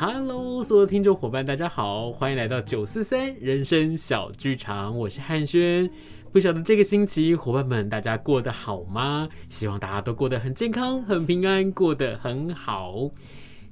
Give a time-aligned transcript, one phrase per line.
[0.00, 5.90] Hello，所有听众伙伴，大家好，欢迎来到九四三人生小剧场，我是汉轩。
[6.30, 9.28] 不晓得这个星期伙伴们大家过得好吗？
[9.48, 13.10] 希望大家都过得很健康、很平安，过得很好。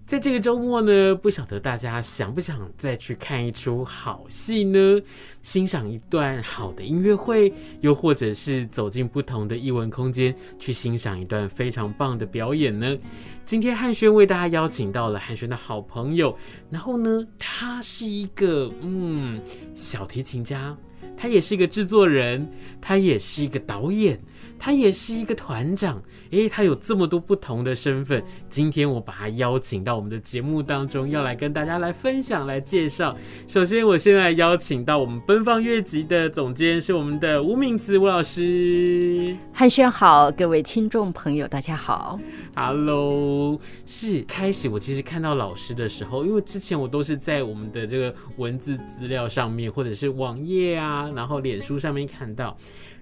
[0.06, 5.02] 在这个周末呢，不晓得大家想不想再去看一出好戏呢？
[5.42, 12.96] 欣赏一段好的音乐会，又或者是走进不同的艺文空间，去欣赏一段非常棒的表演呢？
[13.44, 16.38] 今天汉轩为大家邀请到了汉轩的好朋友，
[16.70, 19.42] 然后呢，他是一个嗯
[19.74, 20.76] 小提琴家，
[21.16, 22.48] 他也是一个制作人，
[22.80, 24.20] 他也是一个导演。
[24.58, 28.22] 他也是一个团长，诶，他有这么多不同的身份。
[28.48, 33.16] 今天我把他邀请到我们的节目当中，要来跟大家来分享、来介绍。
[33.46, 39.36] 首先，我现在邀请到我们奔放乐集的总监是我们的吴敏子吴老师。
[39.52, 42.18] 汉轩好，各位听众朋友，大家好。
[42.56, 52.56] Hello，是开始我其实看到老师的时候，因为之前我都是在我们的这个文字资料上面，或者是网页啊，然后脸书上面看到。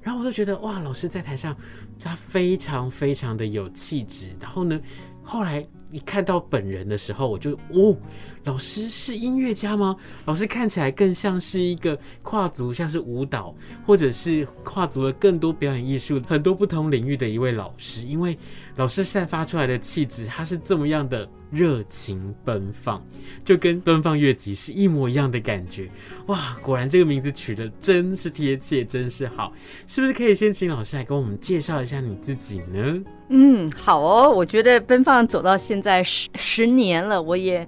[0.05, 1.57] 然后我就觉得哇，老师在台上，
[1.99, 4.27] 他非常非常的有气质。
[4.39, 4.81] 然后呢，
[5.23, 7.97] 后来一看到本人的时候，我就哦。
[8.45, 9.97] 老师是音乐家吗？
[10.27, 13.55] 老师看起来更像是一个跨足，像是舞蹈，
[13.87, 18.07] 或者是跨足了更多表演艺术、很多不同领域的一位老师。
[18.07, 18.39] 因为
[18.77, 23.03] 老师散发出来的气质，他是这么样的热情奔放，
[23.43, 25.89] 就跟奔放乐集是一模一样的感觉。
[26.27, 29.55] 哇，果然这个名字取得真是贴切，真是好。
[29.87, 33.03] 是不是可以先请老师来跟我们介绍一下你自己呢？
[33.31, 34.31] 嗯，好哦。
[34.31, 37.67] 我觉得奔放走到现在十十年了，我也。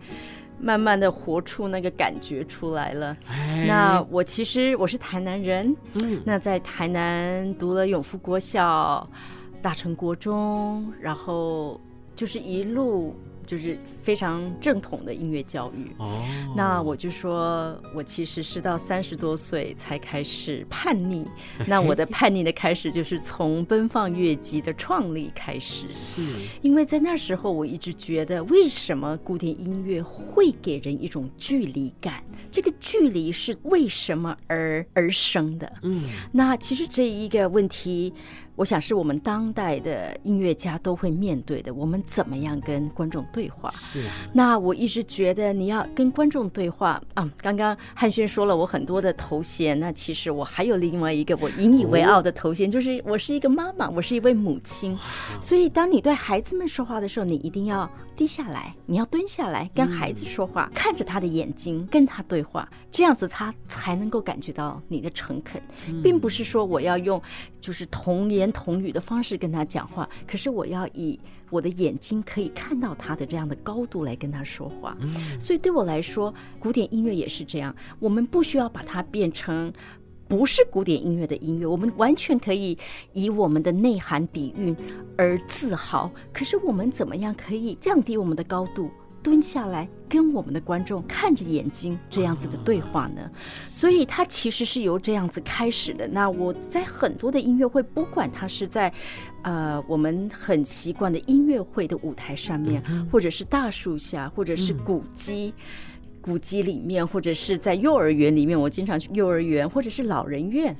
[0.58, 3.16] 慢慢的活出那个感觉出来了。
[3.66, 9.08] 那我其实我是台南人，嗯，那在台南读了永福国小、
[9.60, 11.80] 大成国中，然后
[12.14, 13.14] 就是一路。
[13.46, 16.22] 就是非常正统的音乐教育哦。
[16.56, 21.26] 那我就说，我其实是到三十多岁才开始叛逆。
[21.66, 25.86] 那我的叛逆的开始就是从奔放乐集的创立开始。
[25.86, 26.22] 是，
[26.60, 32.22] 因为在那时候我一直觉得，为什么古典音乐会给人一种距离感？
[32.50, 35.72] 这个距离是为什么而而生的？
[35.82, 38.12] 嗯，那其实这一个问题。
[38.56, 41.72] 我想是我们当代的音乐家都会面对的。
[41.74, 43.70] 我们怎么样跟观众对话？
[43.70, 44.02] 是。
[44.32, 47.30] 那我一直觉得你要跟观众对话啊。
[47.42, 54.96] 刚刚汉轩说了我很多的头衔，那其实我还有另外一个我引以为傲的头衔，就是我是一个妈妈，我是一位母亲。
[55.38, 65.60] 所以当你对孩子们说话的时候，你一定要低下来，你要蹲下来跟孩子说话，看着他的眼睛跟他对话，这样子他才能够感觉到你的诚恳，
[66.02, 67.20] 并不是说我要用
[67.60, 68.45] 就是童言。
[68.52, 71.18] 童语的方式跟他讲话，可是我要以
[71.50, 74.96] 我的眼睛可以看到他的这样的高度来跟他说话。
[75.38, 77.74] 所以对我来说，古典音乐也是这样。
[77.98, 79.72] 我们不需要把它变成
[80.28, 82.76] 不是古典音乐的音乐，我们完全可以
[83.12, 84.76] 以我们的内涵底蕴
[85.16, 86.10] 而自豪。
[86.32, 88.90] 可是我们怎么样可以降低我们的高度？
[89.26, 93.28] 蹲下来跟我们的观众看着眼睛，这样子的对话呢？
[93.68, 96.06] 所以它其实是由这样子开始的。
[96.06, 98.92] 那我在很多的音乐会，不管它是在，
[99.42, 105.52] 呃，我们很习惯的音乐会的舞台上面，或者是大树下，或者是古迹。
[106.26, 110.76] 古迹里面，或者是在幼儿园里面，我经常去幼儿园或者是老人院。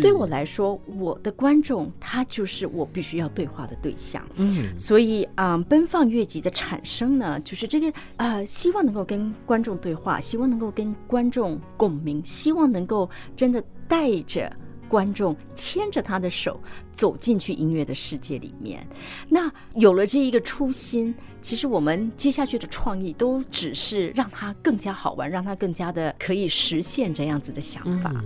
[0.00, 4.26] 对我来说，我的观众他就是我必须要对话的对象。
[4.36, 14.50] 嗯，所以啊，嗯，奔放越级的产生呢，就是这个呃，希望能够跟观众对话，希望能够跟观众共鸣，希望能够真的带着。
[14.88, 16.58] 观众牵着他的手
[16.90, 18.86] 走进去音乐的世界里面，
[19.28, 28.10] 那有了这一个初心，其实我们接下去的创意都只是让它更加好玩，让它更加的可以实现这样子的想法。
[28.14, 28.24] 嗯、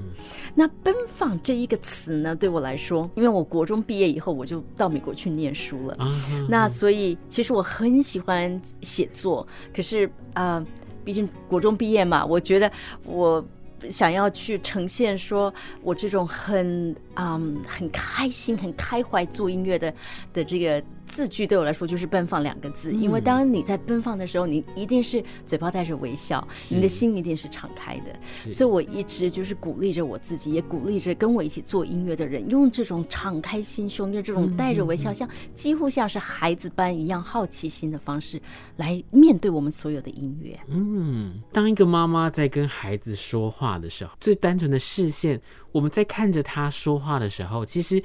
[0.55, 10.67] 那奔放这一个词呢，对我来说，因为我国中毕业以后我就到美国去念书了，嗯、那所以其实我很喜欢写作，可是啊、呃，
[11.05, 12.71] 毕竟国中毕业嘛，我觉得
[13.05, 13.45] 我。
[13.91, 15.53] 想要去呈现说，
[15.83, 19.95] 我这种很嗯很开心、很开怀做音乐的
[20.33, 20.83] 的这个。
[21.13, 28.51] 字句对我来说就是“奔放”两个字，因为当你在奔放的时候，你一定是嘴巴带着微笑，你的心一定是敞开的。
[28.51, 38.41] 所以我一直就是鼓励着我自己，也鼓励着跟我一起做音乐的人，用这种敞开心胸，用这种带着微笑，像几乎像是孩子般一样好奇心的方式
[38.77, 40.59] 来面对我们所有的音乐。
[40.69, 45.39] 嗯，当一个妈妈在跟孩子说话的时候，最单纯的视线，
[45.73, 48.03] 我们在看着他说话的时候，其实。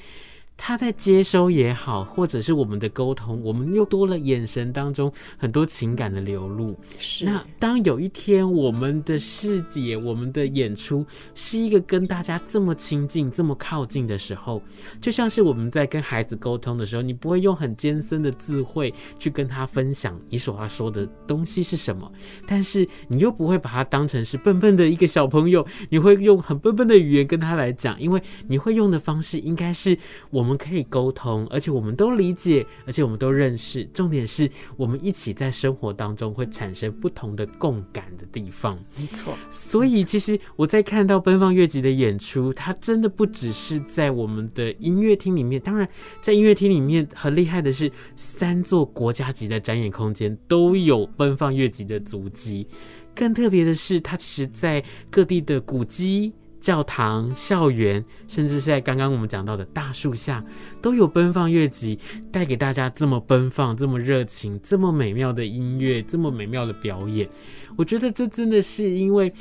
[0.57, 6.75] 他在接收也好，或者是我们的沟通，我们又多了眼神当中很多情感的流露。
[6.99, 7.23] 是。
[7.23, 11.05] 那当有一天我们的视野、我们的演出
[11.35, 14.61] 是一个跟大家这么亲近、这么靠近的时候，
[14.99, 22.11] 就像是我们在跟孩子沟通的时候，你不会用很艰深的智慧去跟他分享你所要说的东西是什么，
[22.47, 29.97] 但是你又不会把他当成是笨笨的一个小朋友，你会用很笨笨的语言跟他来讲，因为你会用的方式应该是
[30.31, 30.47] 我们。
[30.47, 33.83] 我们可以沟通，而且我们都理解，而且我们都认识。
[33.93, 38.79] 重点是我们一起在生活当中会产生不同的共感的地方。
[38.95, 45.59] 没错，所以其实我在看到奔放乐集的演出，它真的不只是在我们的音乐厅里面。
[45.59, 45.85] 当然，
[46.21, 52.65] 在音乐厅里面很厉害的是，三座国家级的展演空间都有奔放乐集的足迹。
[53.13, 56.31] 更特别的是，它其实在各地的古迹。
[56.59, 60.43] 教堂、校园，甚至是在刚刚我们讲到的大树下，
[60.81, 61.97] 都有奔放乐集
[62.31, 67.29] 带给大家这么奔放、这么热情、这么美妙的音乐、这么美妙的表演。
[67.75, 69.31] 我觉得这真的是因为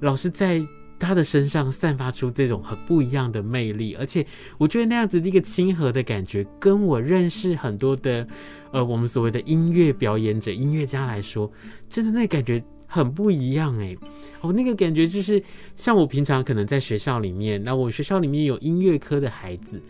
[0.00, 0.60] 老师在
[0.98, 4.26] 他的身上散发出这种很不一样的魅力，而且
[4.56, 8.26] 我觉得那样子的一个亲和的感觉，跟我认识很多的
[8.72, 11.50] 呃我们所谓的音乐表演者、音乐家来说，
[11.88, 12.62] 真的那感觉。
[12.92, 13.96] 很不一样哎，
[14.42, 15.42] 我那个感觉就是
[15.76, 19.80] 像我平常可能在学校里面，那我学校里面有音乐科的孩子，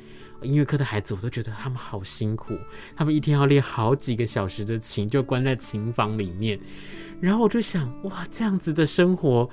[0.40, 2.56] 音乐科的孩子我都觉得他们好辛苦，
[2.94, 6.56] 他们一天要练好几个小时的琴，就关在琴房里面，
[7.20, 9.50] 然后我就想，哇，这样子的生活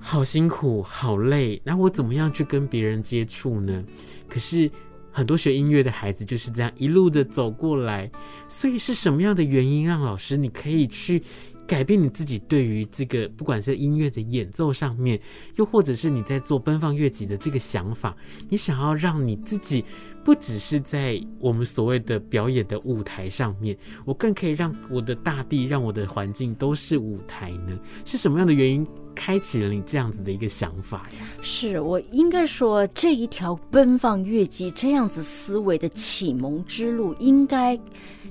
[0.00, 3.84] 好辛苦，好累，那我怎么样去跟别人接触呢？
[4.28, 4.68] 可是
[5.12, 8.10] 很多学音乐的孩子就是这样一路的走过来，
[8.48, 11.22] 所以是什么样的原因让老师你可以去？
[11.68, 15.20] 改变你自己对于这个，不管是音乐的演奏上面，
[15.56, 18.16] 又或者是你在做奔放乐集的这个想法，
[18.48, 19.84] 你想要让你自己
[20.24, 23.76] 不只是在我们所谓的表演的舞台上面，
[24.06, 27.78] 我更可以让我的大地，让我的环境都是舞台呢？
[28.06, 31.26] 是什么样的原因开启了你这样子的一个想法呀？
[31.42, 37.78] 是我应该说，这一条奔放乐集这样子思维的启蒙之路，应该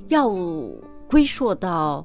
[0.08, 0.28] 要
[1.08, 2.04] 归溯到。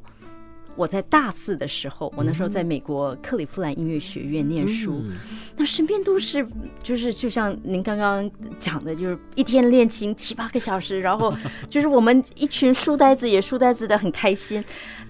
[0.77, 5.17] 我在大四的时候，我那时候在美国克利夫兰音乐学院念书，嗯、
[5.57, 6.47] 那身边都是
[6.83, 11.35] 就是就像您刚刚讲的，就是一天练琴七八个小时，然后
[11.69, 14.65] 就是我们一群书呆子也书呆子的很开心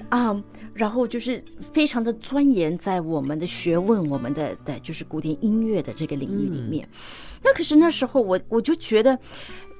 [0.08, 0.44] 啊、嗯，
[0.74, 1.42] 然后就是
[1.72, 6.86] 非常的钻研在我们的学问，我们的的就是古典音乐的这个领域里面。
[6.92, 6.98] 嗯、
[7.44, 9.18] 那可是那时候我我就觉得。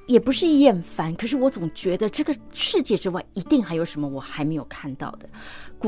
[0.05, 5.29] 也不是厌烦，可是我总觉得这个世界之外一定还有什么我还没有看到的。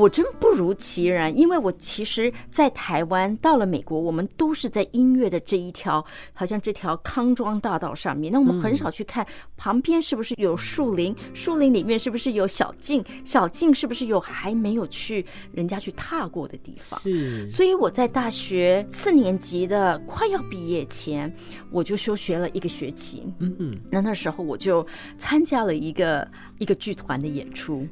[0.00, 6.02] 果真不如其然，因为我其实，在台湾到了美国，我们都是在音乐的这一条，
[6.32, 8.32] 好像这条康庄大道上面。
[8.32, 9.26] 那我们很少去看
[9.58, 16.98] 旁边是不是有树林，树林里面是不是有小径，小径是不是有还没有去人家去踏过的地方。
[17.00, 21.30] 是，所以我在大学四年级的快要毕业前，
[21.70, 23.22] 我就休学了一个学期。
[23.40, 24.06] 嗯嗯，那。
[24.06, 24.86] 那时候我就
[25.18, 26.24] 参加了一个
[26.58, 27.86] 一个剧团的演出，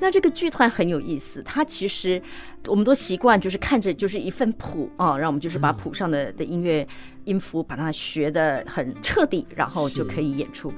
[0.00, 2.20] 那这个剧团很有意思，它其实
[2.66, 6.86] 我们都习惯就是看着就是一份谱啊，让我们就是把谱上的的音乐
[7.24, 10.72] 音符把它学的很彻底，然后就可以演出。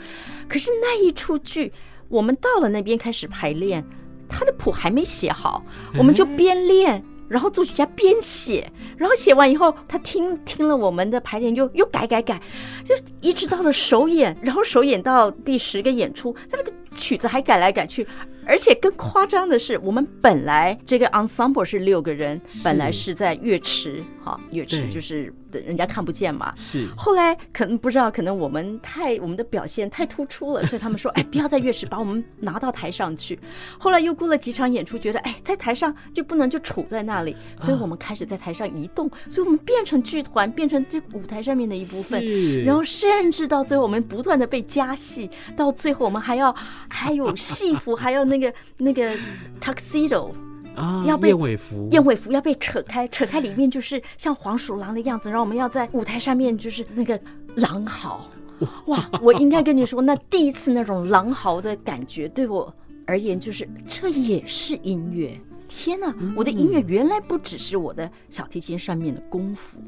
[0.49, 1.73] 可是那一出剧，
[2.09, 3.85] 我们到了那边开始排练，
[4.29, 5.65] 他的谱还没写好，
[5.99, 7.03] 我们就边练。
[7.29, 12.39] 然后作曲家边写，然后写完以后，他听听了我们的排练，又又改改改，
[12.84, 18.06] 就一直到了首演，然后首演到第十个演出，他这个曲子还改来改去。
[18.44, 26.52] 而且更夸张的是，我们本来这个 ensemble 是六个人，本来是在乐池，哈，乐池就是人家看不见嘛。
[26.56, 26.88] 是。
[26.96, 33.38] 后来可能不知道，可能我们太我们的表现太突出了，所以他们说，哎，不要在乐池，把我们拿到台上去。
[33.79, 42.64] 后来又过了几场演出，觉得，哎，在台上就不能就杵在那里，所以我们开始在台上移动，所以我们变成剧团，变成这舞台上面的一部分。
[42.64, 46.55] 然后甚至到最后，我们不断的被加戏，到最后我们还要
[46.88, 48.22] 还有戏服，还有。
[48.32, 49.14] 那个那个
[49.60, 50.32] tuxedo
[50.74, 57.20] 啊，要被燕尾服，燕尾服要被扯开，扯开里面就是像黄鼠狼的样子，然后我们要在舞台上面就是那个
[57.56, 58.31] 狼嚎，
[58.86, 59.08] 哇！
[59.20, 62.74] 我应该跟你说，那第一次那种狼嚎的感觉，对我
[63.06, 65.38] 而言就是这也是音乐。
[65.69, 69.79] 天哪，我的音乐原来不只是我的小提琴上面的功夫，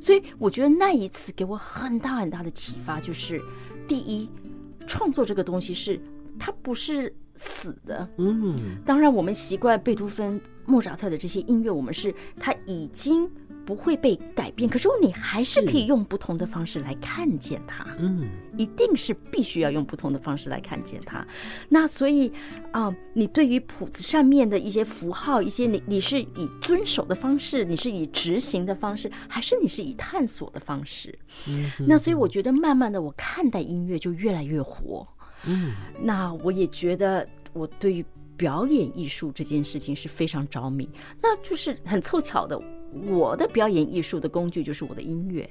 [0.00, 3.40] 所以我觉得那一次给我很大很大的启发，就是
[3.86, 4.28] 第一，
[4.86, 6.00] 创作这个东西是
[6.38, 7.14] 它不是。
[7.36, 13.30] 死的，嗯，当然我们习惯贝多芬、莫扎特的这些音乐，我们是他已经
[13.64, 17.84] 不会被改变，可是你还是可以用不同的方式来看见它。
[17.98, 21.26] 嗯，一定是必须要用不同的方式来看见它。
[21.68, 22.28] 那所以
[22.70, 31.18] 啊、呃，你对于谱子上面的一些符号，一些你你是以遵守的方式，你是以执行的方式，还是你是以探索的方式？
[31.48, 35.06] 嗯，那所以我觉得慢慢的，我看待音乐就越来越活。
[35.44, 38.04] 嗯，那我也觉得我对于
[38.36, 40.88] 表演艺术这件事情是非常着迷。
[41.22, 42.60] 那就是很凑巧的。
[43.08, 45.46] 我的表演艺术的工具就是我的音乐，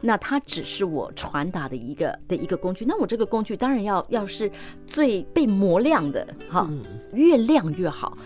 [0.00, 2.86] 那它只是我传达的一个的一个工具。
[2.86, 4.50] 那我这个工具当然要要是
[4.86, 6.70] 最被磨亮的哈，
[7.12, 8.16] 越亮越好。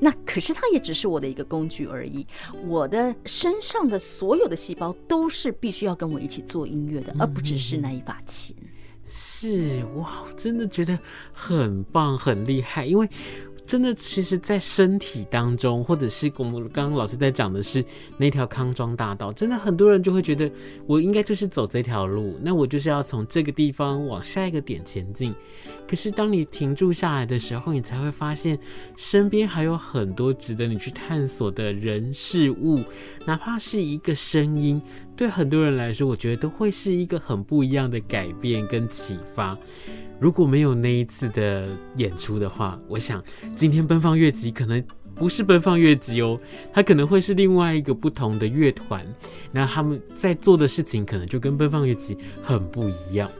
[0.00, 2.26] 那可是它也只是我的一个工具而已。
[2.66, 8.56] 我的身上的所有的细胞都是必须要跟我一起做音乐的，而不只是那一把琴。
[9.16, 10.98] 是哇，真的觉得
[11.32, 13.08] 很棒，很厉害，因为。
[13.66, 17.82] 真的，其实，在身体当中，或者是我们刚刚老师在讲的是
[18.18, 20.52] 那条康庄大道，真的很多人就会觉得，
[20.86, 25.34] 我应该就是走这条路，那我就是要从这个地方往下一个点前进。
[25.88, 28.58] 可是，当你停住下来的时候，你才会发现，
[28.98, 32.82] 身边还有很多值得你去探索的人事物，
[33.24, 34.78] 哪怕是一个声音，
[35.16, 39.56] 对很多人来说，我觉得都会是一个很不一样的改变跟启发。
[40.20, 43.22] 如果没有那一次的演出的话，我想
[43.54, 44.82] 今天奔放乐集可能
[45.14, 46.38] 不是奔放乐集哦，
[46.72, 49.06] 它可能会是另外一个不同的乐团，
[49.52, 53.30] 那他们在做的事情可能就跟奔放乐集很不一样。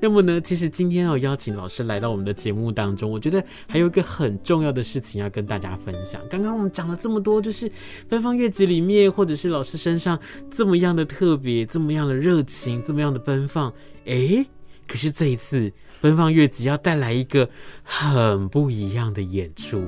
[0.00, 6.20] 那么呢，其实今天要邀请老师来到我们的节目当中，我觉得还有一个很重要的事情要跟大家分享。
[6.30, 7.70] 刚刚我们讲了这么多，就是
[8.08, 10.18] 奔放乐集里面，或者是老师身上
[10.50, 13.72] 这么样的特别，这么样的热情，这么样的奔放，
[14.04, 14.46] 诶。
[14.86, 17.46] 可是这一次，奔放乐集要带来一个
[17.82, 19.84] 很不一样的演出。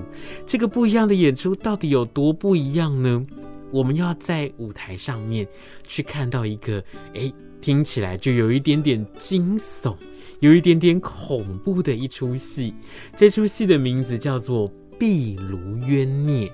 [0.47, 3.27] 这个不一样的演出到底有多不一样呢？
[3.71, 5.49] 我们要在舞台上面
[5.85, 9.97] 去看到一个，诶，听起来就有一点点惊悚，
[10.41, 12.75] 有一点点恐怖的一出戏。
[13.17, 16.49] 这出戏的名字叫做《壁炉冤孽》。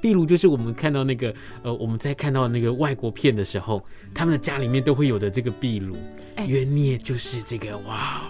[0.00, 5.94] 壁炉就是我们看到那个，呃，我们在看到那个外国片的时候，他们的家里面都会有的这个壁炉。
[6.46, 8.22] 冤孽就是这个，哇。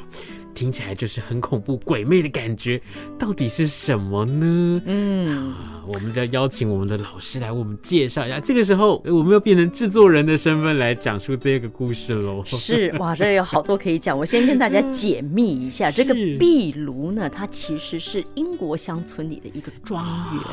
[0.55, 2.81] 听起来就是很恐怖、鬼魅的感觉，
[3.19, 4.83] 到底是什么呢？
[4.85, 8.39] 嗯，啊，我们要邀请我们的老师来为我们介绍一下。
[8.41, 12.45] 这个时候，我们要变成制作人的身份来讲述这个故事喽。
[12.47, 14.19] 是哇，这有好多可以讲。
[14.19, 20.05] 我先跟大家解密一下， 这个壁炉呢，它其实是英国乡村里的一个庄
[20.35, 20.45] 园。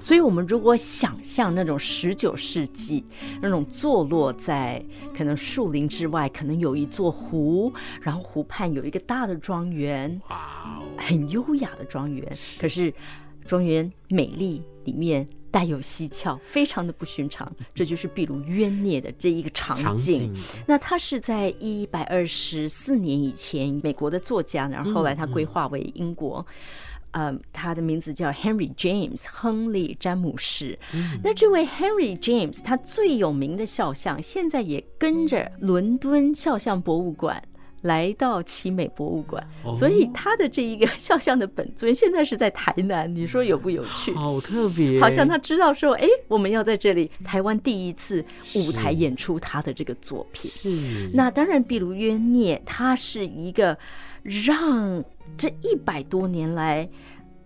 [0.00, 3.04] 所以，我们如果想象那种十九世纪
[3.42, 4.82] 那种坐落在
[5.16, 9.31] 可能树林之外，可能有一座湖，然后湖畔有一个大的。
[9.36, 12.30] 庄园，哇很优雅的庄园。
[12.58, 12.92] 可是
[13.46, 17.50] 庄园美丽，里面带有蹊跷，非常的不寻常。
[17.74, 19.82] 这就是壁炉冤孽的这一个场景。
[19.84, 20.34] 场景。
[20.66, 26.44] 那他是在一百二十四年以前，美国的作家，然后后来他规划为英国。
[27.12, 30.78] 嗯，嗯，他的名字叫 Henry James 亨利詹姆士。
[30.94, 31.20] 嗯。
[31.22, 37.42] 那这位 Henry James 他最有名的肖像，现在也跟着伦敦肖像博物馆。
[37.82, 44.12] 来到奇美博物馆，所以他的这一个 肖像的本尊现在是在台南，你说有不有趣？
[44.14, 48.24] 好特别，好像他知道说，哎，我们要在这里台湾第一次
[48.54, 50.50] 舞台演出他的这个作品。
[50.50, 53.76] 是，那当然，比如冤孽，它是一个
[54.22, 55.02] 让
[55.36, 56.88] 这一百多年来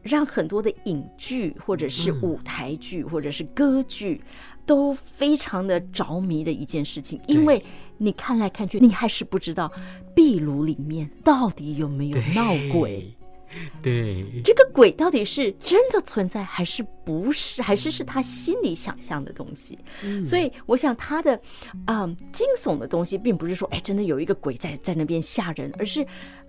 [0.03, 4.21] 让很多的影剧或者是舞台剧或者是歌剧
[4.67, 7.63] 都非常的着迷的一件事情，因为。
[7.99, 9.71] 你看来看去，你还是不知道
[10.15, 13.07] 壁炉里面到底有没有闹鬼？
[13.81, 17.63] 对，这个鬼到底是真的存在，还是不是？
[17.63, 19.79] 还是是他心里想象的东西？
[20.03, 21.35] 嗯、所以，我想他的
[21.87, 26.05] 啊、嗯、惊悚的东西，并不是说哎，真的有一个鬼在在那边吓人，而是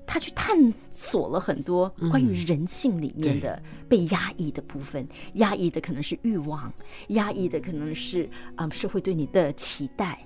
[0.07, 5.03] 他去探索了很多关于人性里面的被压抑的部分。
[5.03, 6.73] 嗯、压抑的可能是欲望，
[7.09, 8.23] 压抑的可能是
[8.55, 10.19] 啊、嗯、社会对你的期待。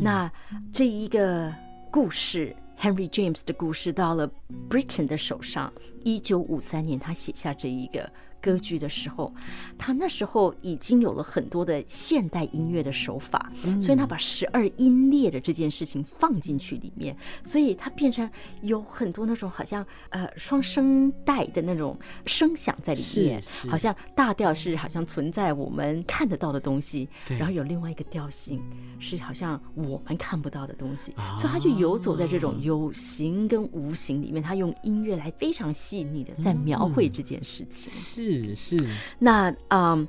[0.00, 0.30] 那
[0.72, 1.52] 这一个
[1.90, 4.30] 故事，Henry James 的故事，到了
[4.68, 5.72] Britain 的手上，
[6.04, 8.10] 一九五三年，他写下这一个。
[8.42, 9.32] 歌剧的时候，
[9.78, 18.28] 他那时候已经有了很多的现代音乐的手法，嗯、所以他把十二音列的这件事情放进去里面，所以它变成
[18.62, 21.96] 有很多那种好像呃双声带的那种
[22.26, 28.60] 声响在里面，好像大调是好像存在我们看得到的东西，然后有另外一个调性
[28.98, 37.92] 是好像我们看不到的东西，所以他就游走在这种有形跟无形里面，他用音乐来非常细腻的在描绘这件事情。
[37.92, 38.76] 是是，
[39.18, 40.06] 那嗯，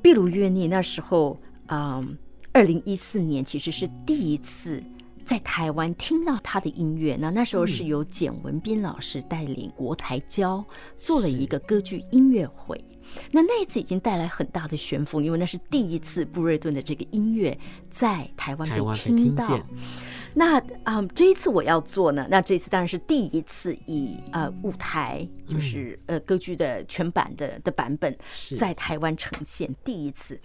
[0.00, 2.16] 壁炉冤孽那时候嗯，
[2.52, 4.82] 二零一四年其实是第一次
[5.24, 7.16] 在台湾听到他的音乐。
[7.18, 10.64] 那那时候是由简文斌老师带领国台交
[10.98, 12.82] 做了一个歌剧音乐会。
[13.30, 17.56] 那那一次已经带来很大的旋风，因为那是第一次布瑞顿的这个音乐
[17.90, 19.60] 在台湾被听到。
[20.34, 28.16] 那啊、嗯，这一次我要做呢，那这一次当然是第一次以呃舞台，就是呃歌剧的全版的的版本
[28.56, 30.38] 在台湾呈现第一次。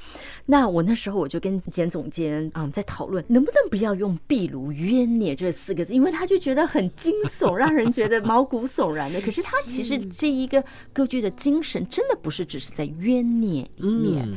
[0.46, 9.22] 那我那时候我就跟简总监啊、嗯、在讨论，能不能不要用壁炉冤孽这四个字，因为他就觉得很惊悚， 让人觉得毛骨悚然的。
[9.22, 14.28] 可是他其实这一个歌剧的精神，真的不是只是在冤孽里面。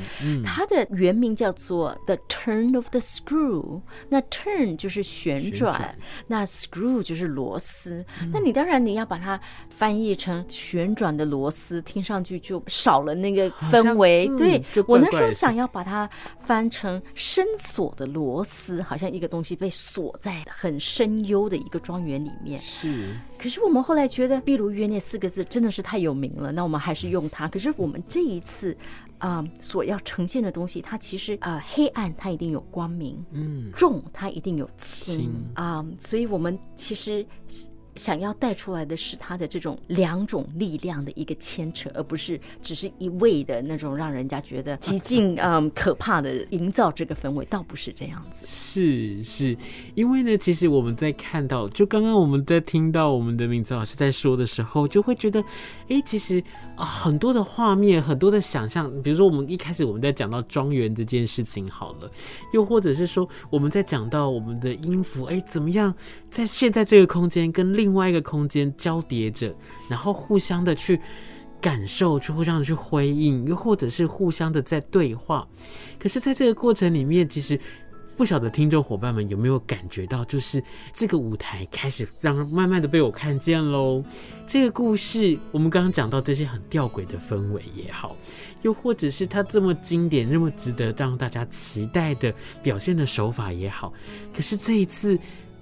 [0.45, 5.40] 它的原名叫做 The Turn of the Screw，那 Turn 就是旋。
[5.41, 14.27] 旋转，那 screw 就是螺丝，嗯，那你当然你要把它翻译成旋转的螺丝，听上去就少了那个氛围。
[14.37, 16.09] 对，嗯，我那时候想要把它
[16.43, 22.61] 翻成深锁的螺丝，好像一个东西被锁在很深幽的一个庄园里面。
[22.61, 27.49] 是，可是我们后来觉得“碧如约那”四个字真的是太有名了，那我们还是用它。
[27.49, 28.77] 可是我们这一次。
[29.21, 37.25] 啊、嗯，所要呈现的东西，它其实啊、呃，黑暗它一定有光明，嗯，重它一定有轻啊、嗯，所以我们其实。
[38.01, 48.47] 想要带出来的是他的这种两种力量的一个牵扯，而不是只是一味的那种让人家觉得 极尽嗯可怕的营造这个氛围，倒不是这样子。
[48.47, 49.55] 是是，
[49.95, 55.45] 因为呢，其实我们在看到，就刚刚我们在听到我们的名字老师在说的时候，就会觉得，
[55.91, 56.43] 哎，其实
[56.77, 62.11] 啊很多的画面，很多的想象，比如说我们一开始我们在讲到庄园这件事情好了，
[62.55, 65.95] 又或者是说我们在讲到我们的音符，哎，怎么样
[66.31, 69.53] 在现在这个空间跟另另外一个空间交叠着，
[69.89, 71.01] 然后互相的去
[71.61, 75.45] 感受，去互相的去回应，又或者是互相的在对话。
[75.99, 77.59] 可是，在这个过程里面，其实
[78.17, 84.05] 不晓得听众伙伴们有没有感觉到，就是这个舞台开始让慢慢的被我看见喽。
[84.47, 88.17] 这个故事，我们刚刚讲到这些很吊诡的氛围也好，
[88.63, 92.33] 又或者是它这么经典、那么值得让大家期待的
[92.63, 93.93] 表现的手法也好，
[94.33, 95.19] 可是这一次。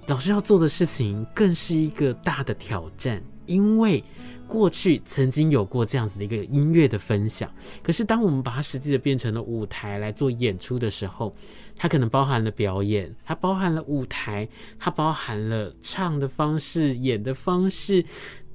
[0.09, 4.03] 老师要做的事情更是一个大的挑战，因为
[4.47, 7.47] 过去曾经有过这样子的一个音乐的分享，
[7.83, 11.35] 可是当我们把它实际的变成了舞台来做演出的时候，
[11.75, 18.03] 它可能包含了表演，它包含了舞台，它包含了唱的方式、演的方式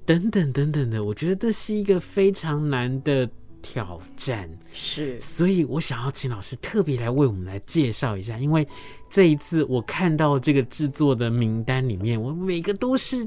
[0.04, 1.04] 等等等等的。
[1.04, 3.30] 我觉得这是一个非常难的。
[3.64, 8.68] 挑战是，所以我想要请老师特别来为我们来介绍一下，因为
[9.08, 13.26] 这一次我看到这个制作的名单里面，我每个都是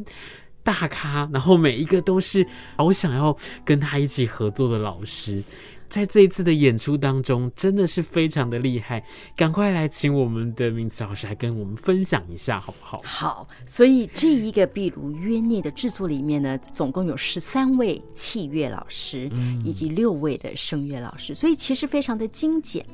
[0.61, 2.45] 大咖，然后每一个都是
[2.75, 5.43] 好想要跟他一起合作的老师。
[5.89, 9.03] 在这一次的演出当中，真的是非常的厉害。
[9.35, 13.01] 赶快来请我们的名词老师来跟我们分享一下，好不好？
[13.03, 13.47] 好。
[13.65, 19.31] 所以这一个壁炉冤孽的制作里面呢，总共有十三位器乐老师，
[19.63, 22.85] 以及六位的声乐老师，所以其实非常的精简。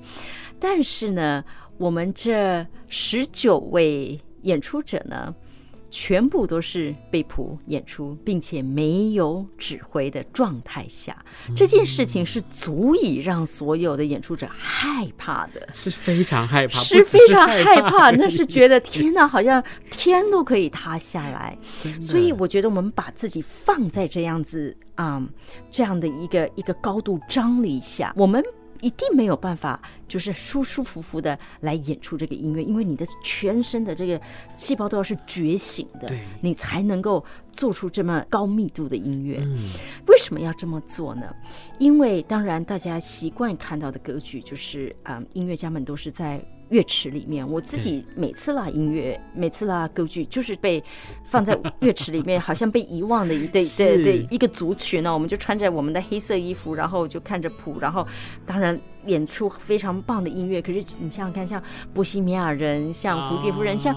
[0.60, 1.44] 但是呢，
[1.78, 5.34] 我们这十九位演出者呢，
[5.96, 11.16] 全部都是被谱演出，并且没有指挥的状态下，
[11.56, 21.56] 这件事情是足以让所有的演出者害怕的，是非常害怕，是非常害怕，那是觉得天哪，好像天都可以塌下来。
[22.02, 25.30] 所以我觉得我们把自己放在这样子啊、嗯，
[25.70, 28.44] 这样的一个一个高度张力下，我们。
[28.84, 34.20] 一定没有办法，就是舒舒服服的来演出这个音乐，因为你的全身的这个
[34.58, 39.40] 细胞都要是觉醒的，你才能够做出这么高密度的音乐。
[39.42, 39.70] 嗯，
[40.08, 41.34] 为什么要这么做呢？
[41.80, 46.44] 因为当然大家习惯看到的歌剧就是，嗯，音乐家们都是在。
[46.74, 50.84] 乐池里面，我自己每次拉音乐，每次拉歌剧，就是被
[51.26, 55.14] 放在乐池里面，好像被遗忘的一对 对对一个族群呢。
[55.14, 58.06] 我们就穿着我们的黑色衣服，然后就看着谱，然后
[58.44, 60.60] 当然演出非常棒的音乐。
[60.60, 61.62] 可是你想想看，像
[61.94, 63.96] 《波西米亚人》、像《蝴蝶夫人》、像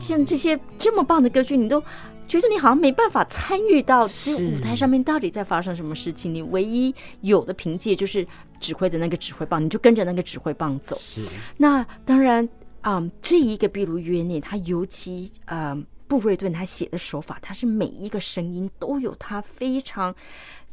[0.00, 1.80] 像这些这么棒的歌剧，你都。
[2.28, 8.24] 觉得你好像没办法参与到这个舞台上面到底在发生什么事情，你唯一有的凭借就是
[8.60, 10.94] 指挥的那个指挥棒，你就跟着那个指挥棒走。
[10.96, 11.24] 是。
[11.56, 12.46] 那当然
[12.82, 20.14] 啊、嗯，这一个闭颅冤孽，他尤其啊、嗯，布瑞顿他写的手法，他是每一个声音都有他非常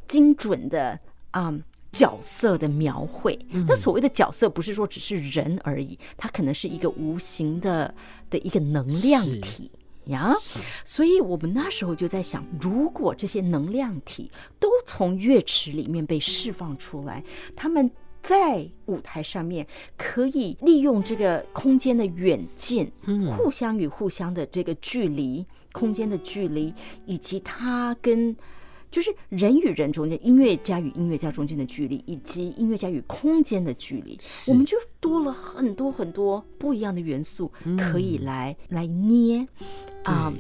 [0.08, 1.00] 精准的
[1.32, 3.40] 啊、嗯、角色的描绘。
[3.68, 7.94] 那所谓的角色，不是说只是人而已，它可能是一个无形的
[8.30, 9.72] 的一个能量体。
[10.06, 10.36] 呀，
[10.84, 17.24] 所以我们那时候就在想，如果这些能量体都从乐池里面被释放出来，
[17.56, 17.90] 他们
[18.22, 19.66] 在舞台上面
[19.98, 22.92] 可以利用这个空间的远近，
[23.38, 26.74] 互相与互相的这个距离，空间的距离，
[27.06, 28.36] 以及它跟。
[28.92, 39.46] 就是人与人中间，音乐家与音乐家中间的距离，以及音乐家与空间的距离，我们就多了很多很多不一样的元素，可以来来捏。
[40.06, 40.32] 啊，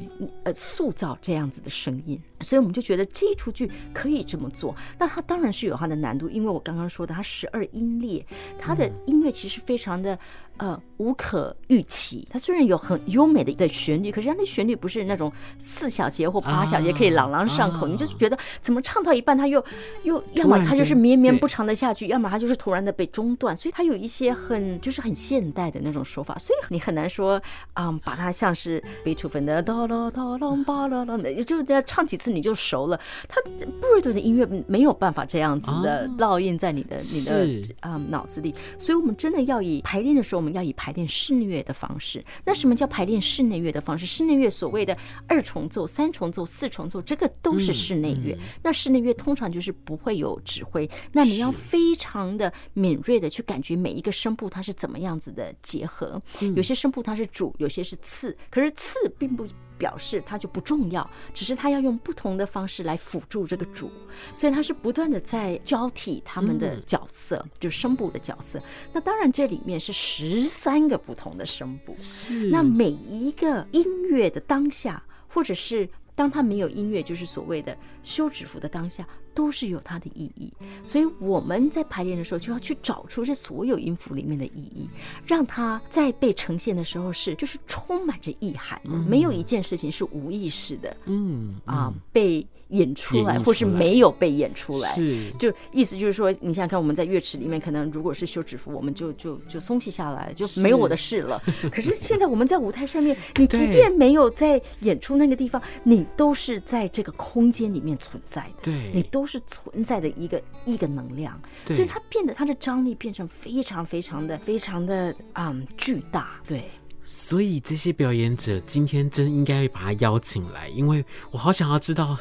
[0.43, 4.75] 呃，塑造这样子的声音，所以我们就觉得这一出剧可以这么做。
[4.99, 8.25] 那它当然是有它的难度，因为我刚刚说的，它十二音列，
[8.59, 10.17] 它的音乐其实非常的
[10.57, 12.27] 呃无可预期。
[12.31, 19.63] 它虽然有很优美的一个旋律，可是它的旋律不是那种四小节或八小节可以朗朗上口，你就是觉得怎么唱到一半，它又
[20.03, 23.55] 又要么它就是绵绵不长的下去，要么它就是突然的被中断。
[23.55, 27.41] 所以它有一些很就是很现代的那种手法，所以你很难说
[27.73, 29.61] 啊、嗯，把它像是贝多芬的。
[29.61, 32.99] 哆啦哆啦巴啦啦，就这样唱几次你就熟了。
[33.27, 33.41] 它
[33.81, 42.23] 布瑞顿的音乐没有办法这样子的烙印在你的你的啊脑子里，所以我们真的要以排练的时候，我们要以排练室内乐的方式。
[42.45, 44.05] 那什么叫排练室内乐的方式？
[44.05, 44.95] 室内乐所谓的
[45.27, 48.37] 二重奏、三重奏、四重奏，这个都是室内乐。
[48.61, 56.21] 那室内乐通常就是不会有指挥，那你要非常的敏锐的去感觉每一个声部它是怎么样子的结合。
[56.55, 59.47] 有些声部它是主，有些是次，可是次并不。
[59.77, 63.91] 表示它就不重要，只是它要用不同的方式来辅助这个主，
[64.35, 68.61] 所以它是不断的在交替他们的角色，嗯、就是声部的角色。
[68.93, 75.89] 那当然这里面是十三个不同的声部，是那每一个音乐的当下，或者是。
[76.15, 80.51] 当他没有音乐，就是所谓的休止符的当下，都是有它的意义。
[80.83, 84.89] 所以我们在排练的时候，就要去找出这所有音符里面的意义，
[85.27, 90.95] 让它在被呈现的时候是就是充满着意涵的，没有一件事情是无意识的。
[91.05, 92.47] 嗯啊，被。
[92.69, 95.31] 演出来，或是没有被演出来，是。
[95.39, 101.41] 就意思就是说，你想想看，我们在乐池里面，可能如果是休止符，我们就就就松懈下来，就没有我的事了。
[101.71, 116.63] 可是现在我们在舞台上面， 你即便没有在演出那个地方，你都是在这个空间里面存在的，对，你都是存在的一个一个能量，所以它变得它的张力变成非常非常的非常的嗯巨大，对。
[117.05, 122.17] 所以这些表演者今天真应该把他邀请来，因为我好想要知道，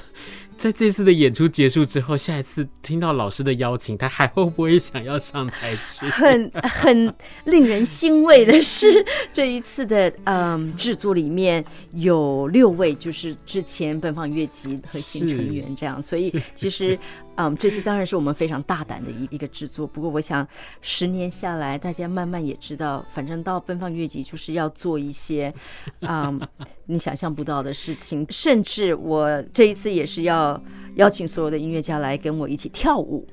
[0.57, 6.07] 在这次的演出结束之后，下一次听到老师的邀请，他还会不会想要上台去？
[6.13, 16.99] 很很令人欣慰的是，这一次的嗯制作里面有六位就是之前奔放乐集核心成员，这样，所以其实。
[17.37, 19.87] 嗯，这次当然是我们非常大胆的一一个制作。
[19.87, 20.47] 不过，我想
[20.81, 25.53] 十年下来，大家慢慢也知道，反正到奔放乐集就是要做一些，
[26.01, 26.41] 嗯，
[26.87, 28.25] 你想象不到的事情。
[28.31, 30.61] 甚至我这一次也是要
[30.97, 33.27] 邀请所有的音乐家来跟我一起跳舞。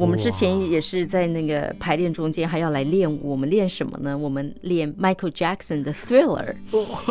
[0.00, 4.16] 我们之前也是在那个排练中间还要来练舞，我们练什么呢？
[4.16, 6.54] 我们练 Michael Jackson 的 Thriller，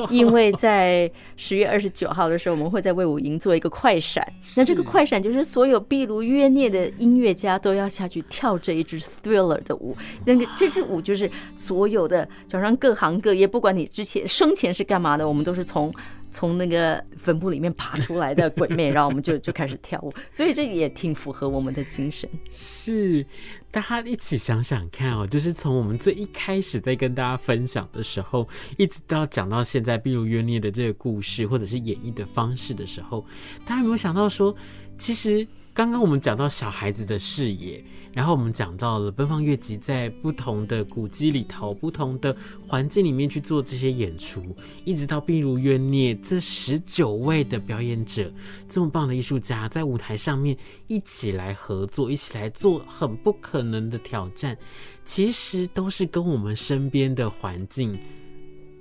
[0.10, 4.28] 因为在十月二十九号的时候，我们会在卫武营做一个快闪。
[4.58, 9.96] 那这个快闪就是所有壁炉约涅的音乐家都要下去跳这一支 Thriller 的舞。
[10.26, 15.94] 那个这支舞就是所有的早上各行各业，不管你之前生前是干嘛的，我们都是从。
[16.32, 22.30] 从那个坟墓里面爬出来的鬼魅，然后我们就 就开始跳舞，所以这也挺符合我们的精神。
[22.50, 23.26] 是，
[23.72, 33.26] 大家一起想想看哦，就是从我们最一开始在跟大家分享的时候，一直到讲到现在壁如冤孽的这个故事，或者是演绎的方式的时候，
[33.66, 34.56] 大家有没有想到说，
[34.98, 35.48] 其实。
[35.80, 42.36] 刚刚我们讲到小孩子的视野，然后我们讲到了奔放乐集在不同的古迹里头、不同的
[42.68, 44.44] 环境里面去做这些演出，
[44.84, 48.30] 一直到病如冤孽这十九位的表演者，
[48.68, 54.58] 这么棒的艺术家在舞台上面一起来合作，一起来做很不可能的挑战，
[55.06, 57.98] 其实都是跟我们身边的环境、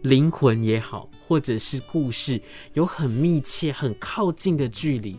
[0.03, 2.43] 灵魂也好，或者是故事
[2.75, 5.17] 有很密切、很靠近的距离。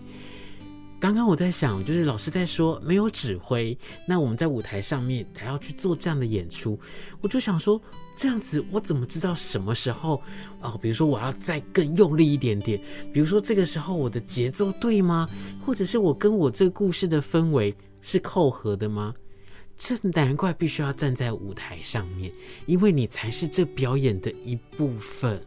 [1.00, 6.78] 刚刚我在想，就是老师在说没有指挥，那我们在舞台上面还要去做这样的演出，
[7.22, 7.82] 我就想说，
[8.18, 10.22] 这样子我怎么知道什么时候
[10.62, 10.78] 哦？
[10.82, 12.78] 比如说我要再更用力一点点，
[13.14, 15.26] 比如说这个时候我的节奏对吗？
[15.66, 19.14] 或者是我跟我这个故事的氛围是扣合的吗？
[19.80, 22.30] 这难怪必须要站在舞台上面，
[22.66, 25.42] 因为你才是这表演的一部分。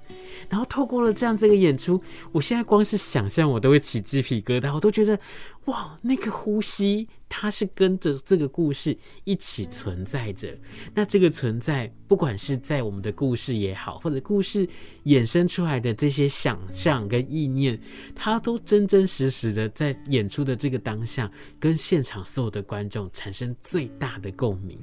[0.49, 5.21] 然后透过了这样这个演出，我现在光是想象我都会起鸡皮疙瘩，我都觉得
[5.67, 7.07] 哇，那个呼吸。
[7.35, 10.55] 它是跟着这个故事一起存在着，
[10.95, 14.69] 那这个存在，不管是在我们的故事也好，或者故事
[15.07, 17.81] 衍生出来的这些想象跟意念，
[18.15, 24.79] 它都真真实实的在演出的这个当下，跟现场所有的观众产生最大的共鸣。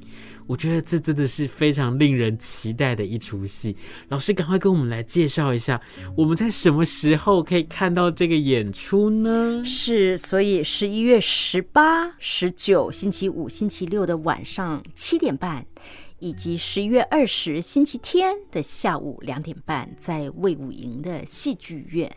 [0.48, 3.76] 我觉得这真的是非常令人期待的一出戏。
[4.08, 5.80] 老师，赶快跟我们来介绍一下，
[6.18, 9.64] 我们在什么时候可以看到这个演出呢？
[9.64, 15.66] 是，所以十一月十八、十九，星期五、星期六的晚上七点半，
[16.20, 22.10] 以及十一月二十星期天的下午两点半，在魏武营的戏剧院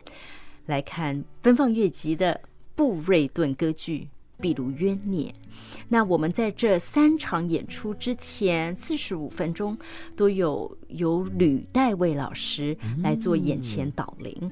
[0.67, 2.39] 来看奔放乐集的
[2.73, 4.07] 布瑞顿歌剧。
[4.39, 5.33] 壁炉冤孽，
[5.89, 9.77] 那我们在这三场演出之前四十五分钟
[10.15, 14.35] 都有由吕代卫老师来做眼前导聆。
[14.41, 14.51] 嗯、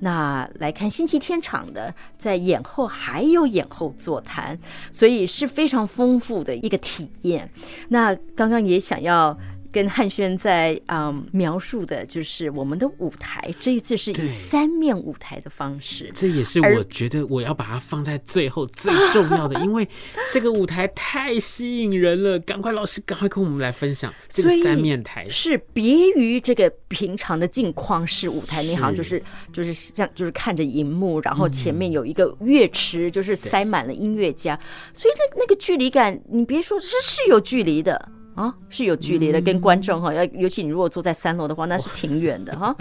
[0.00, 4.58] 那来看星期天场的，在演后还有演后座谈，
[4.90, 7.50] 所以是非常丰富的一个体验。
[7.88, 9.38] 那刚刚也想要。
[9.72, 19.88] 跟汉轩在嗯描述的就是我们的舞台，这一次是以三面舞台的方式，这也是我觉得我要把它放在最后最重要的， 因为
[20.30, 22.38] 这个舞台太吸引人了。
[22.40, 34.58] 赶快，老师，赶快跟我们来分享这个三面台，是别于这个平常的镜框式舞台，你好像就是就是像就是看着荧幕，然后前面有一个乐池，就是塞满了音乐家，
[34.92, 38.10] 所以那那个距离感，你别说，是是有距离的。
[38.34, 42.74] 啊，是有距离的，跟观众哈，要尤其你如果坐在三楼的话，那是挺远的 哈。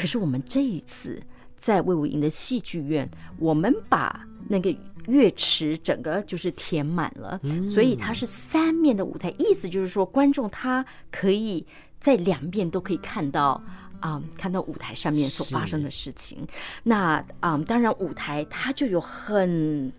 [0.00, 1.22] 可是我们这一次
[1.56, 4.74] 在魏武营的戏剧院，我们把那个
[5.06, 11.64] 乐池整个就是填满了，所以它是三面的舞台，意思就是说观众他可以
[12.00, 13.62] 在两边都可以看到
[14.00, 16.46] 啊，看到舞台上面所发生的事情。
[16.82, 19.92] 那啊，当然舞台它就有很。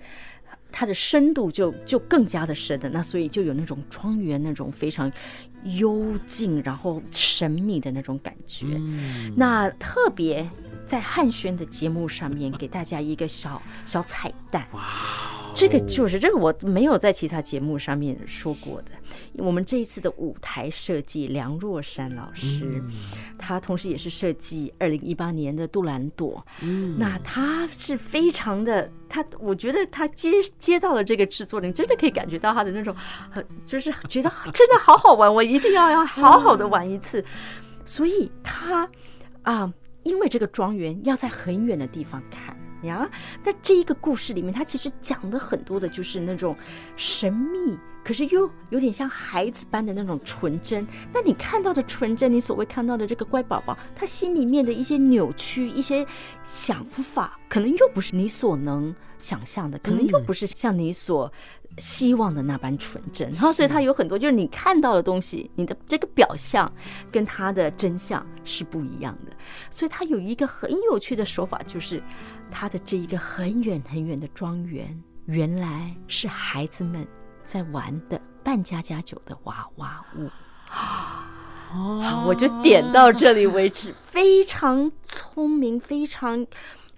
[0.73, 5.09] 它的深度就就更加的深的，那所以就有那种庄园那种非常
[5.63, 8.65] 幽静然后神秘的那种感觉。
[8.71, 10.49] 嗯、那特别
[10.87, 14.67] 在汉轩的节目上面给大家一个小小彩蛋。
[14.71, 14.81] 哇
[15.55, 18.91] 这个就是这个，我没有在其他节目上面说过的。
[19.35, 22.91] 我们这一次的舞台设计，梁若山老师，嗯、
[23.37, 26.45] 他同时也是设计二零一八年的杜兰朵。
[26.61, 32.95] 嗯，那他是非常的，他我觉得他接接到了这个制作，你真的可以感觉到他的那种，
[33.29, 37.21] 很就是觉得真的好好玩，我一定要要好好的玩一次。
[37.21, 37.25] 嗯、
[37.85, 38.89] 所以他
[39.43, 42.57] 啊，因为这个庄园要在很远的地方看。
[42.83, 43.09] 呀，
[43.43, 46.55] 那这一个故事里面，它其实讲的很多的就是那种
[46.95, 50.85] 神秘，可是又有点像孩子般的那种纯真。
[51.13, 56.05] 那你看到的纯真，你所谓看到的这个乖宝宝，他心里面的一些扭曲、一些
[56.43, 61.31] 想法，可能又不是你所能想象的，可能又不是像你所
[61.77, 63.31] 希望的那般纯真。
[63.31, 66.71] 然后，所以他有很多，就是你看到的东西，你的这个表象
[67.11, 69.31] 跟他的真相是不一样的。
[69.71, 72.01] 所以，他有一个很有趣的手法，就是。
[72.55, 77.07] 他的这一个很远很远的庄园，原来是孩子们
[77.45, 80.29] 在玩的扮家家酒的娃娃屋。
[80.65, 83.93] 好，我就点到这里为止。
[84.03, 86.45] 非常聪明，非常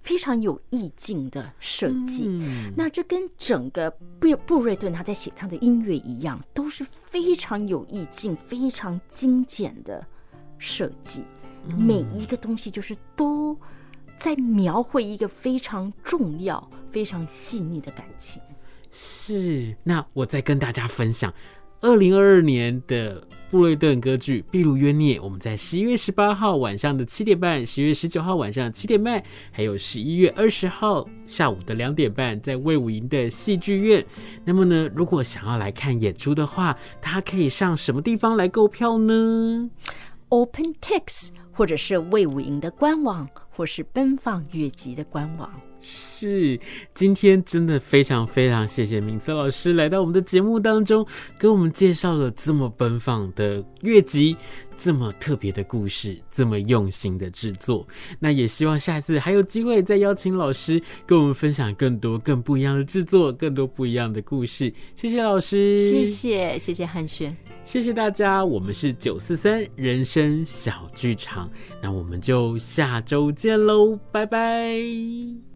[0.02, 2.26] 非常有意境的设计。
[2.28, 10.06] 嗯、那这跟整个布布瑞顿他在写他的音乐一样，都是非常有意境、非常精简的
[10.58, 11.24] 设计。
[11.76, 13.58] 每一个东西就是都。
[14.18, 18.40] 在描绘一个非常重要、非常细腻的感情。
[18.98, 21.30] 是，那我再跟大家分享，
[21.82, 34.02] 二零二二年的布瑞顿歌剧《闭鑭约涅》，我们在十一月十八号晚上的七点半，十一月十九号晚上七点半，还有十一月二十号下午的两点半，在魏武营的戏剧院。
[34.46, 39.70] 那么呢，如果想要来看演出的话，他可以上什么地方来购票呢
[40.30, 43.28] ？OpenTix，或者是魏武营的官网。
[43.56, 45.50] 或是奔放乐集的官网。
[45.80, 46.58] 是，
[46.94, 51.06] 今天真的非常非常谢谢明策老师来到我们的节目当中，
[51.38, 54.36] 给我们介绍了这么奔放的乐集，
[54.76, 57.86] 这么特别的故事，这么用心的制作。
[58.18, 64.72] 那也希望下次还有机会再邀请老师跟我们分享更多更不一样的制作，更多不一样的故事。
[64.94, 68.44] 谢谢老师，谢谢谢谢汉轩，谢谢大家。
[68.44, 71.48] 我们是九四三人生小剧场，
[71.80, 75.46] 那我们就下周见喽，拜拜。